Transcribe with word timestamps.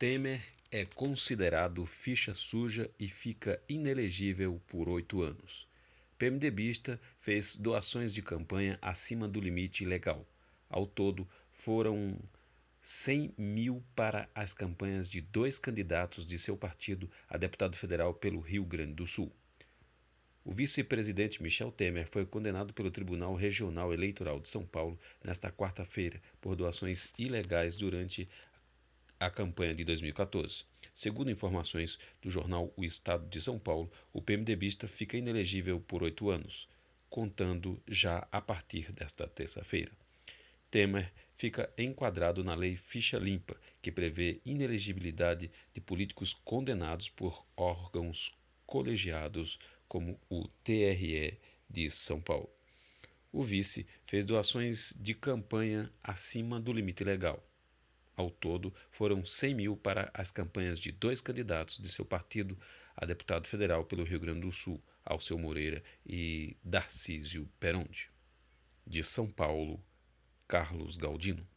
Temer 0.00 0.40
é 0.70 0.86
considerado 0.86 1.84
ficha 1.84 2.32
suja 2.32 2.90
e 2.98 3.06
fica 3.06 3.60
inelegível 3.68 4.58
por 4.66 4.88
oito 4.88 5.20
anos. 5.20 5.68
PMDBista 6.16 6.98
fez 7.20 7.54
doações 7.54 8.14
de 8.14 8.22
campanha 8.22 8.78
acima 8.80 9.28
do 9.28 9.38
limite 9.38 9.84
legal. 9.84 10.26
Ao 10.70 10.86
todo, 10.86 11.28
foram 11.52 12.16
100 12.80 13.34
mil 13.36 13.84
para 13.94 14.26
as 14.34 14.54
campanhas 14.54 15.06
de 15.06 15.20
dois 15.20 15.58
candidatos 15.58 16.26
de 16.26 16.38
seu 16.38 16.56
partido 16.56 17.06
a 17.28 17.36
deputado 17.36 17.76
federal 17.76 18.14
pelo 18.14 18.40
Rio 18.40 18.64
Grande 18.64 18.94
do 18.94 19.06
Sul. 19.06 19.30
O 20.42 20.52
vice-presidente 20.52 21.42
Michel 21.42 21.70
Temer 21.70 22.08
foi 22.08 22.24
condenado 22.24 22.72
pelo 22.72 22.90
Tribunal 22.90 23.34
Regional 23.34 23.92
Eleitoral 23.92 24.40
de 24.40 24.48
São 24.48 24.64
Paulo 24.64 24.98
nesta 25.22 25.52
quarta-feira 25.52 26.18
por 26.40 26.56
doações 26.56 27.12
ilegais 27.18 27.76
durante 27.76 28.26
a 29.20 29.28
campanha 29.28 29.74
de 29.74 29.84
2014. 29.84 30.64
Segundo 30.94 31.30
informações 31.30 31.98
do 32.22 32.30
jornal 32.30 32.72
O 32.74 32.82
Estado 32.82 33.28
de 33.28 33.40
São 33.40 33.58
Paulo, 33.58 33.92
o 34.14 34.22
PMDBista 34.22 34.88
fica 34.88 35.16
inelegível 35.18 35.78
por 35.78 36.02
oito 36.02 36.30
anos, 36.30 36.66
contando 37.10 37.80
já 37.86 38.26
a 38.32 38.40
partir 38.40 38.90
desta 38.92 39.28
terça-feira. 39.28 39.92
Temer 40.70 41.12
fica 41.36 41.70
enquadrado 41.76 42.42
na 42.42 42.54
lei 42.54 42.76
Ficha 42.76 43.18
Limpa, 43.18 43.56
que 43.82 43.92
prevê 43.92 44.40
inelegibilidade 44.44 45.50
de 45.74 45.80
políticos 45.80 46.32
condenados 46.32 47.10
por 47.10 47.44
órgãos 47.56 48.34
colegiados 48.64 49.58
como 49.86 50.18
o 50.30 50.48
TRE 50.64 51.38
de 51.68 51.90
São 51.90 52.20
Paulo. 52.20 52.48
O 53.32 53.42
vice 53.42 53.86
fez 54.08 54.24
doações 54.24 54.94
de 54.98 55.14
campanha 55.14 55.92
acima 56.02 56.58
do 56.58 56.72
limite 56.72 57.04
legal. 57.04 57.44
Ao 58.20 58.28
todo, 58.30 58.70
foram 58.90 59.24
100 59.24 59.54
mil 59.54 59.76
para 59.78 60.10
as 60.12 60.30
campanhas 60.30 60.78
de 60.78 60.92
dois 60.92 61.22
candidatos 61.22 61.78
de 61.78 61.88
seu 61.88 62.04
partido 62.04 62.54
a 62.94 63.06
deputado 63.06 63.46
federal 63.46 63.86
pelo 63.86 64.04
Rio 64.04 64.20
Grande 64.20 64.42
do 64.42 64.52
Sul, 64.52 64.78
Alceu 65.02 65.38
Moreira 65.38 65.82
e 66.04 66.54
Darcísio 66.62 67.48
Peronde. 67.58 68.10
De 68.86 69.02
São 69.02 69.26
Paulo, 69.26 69.82
Carlos 70.46 70.98
Galdino. 70.98 71.48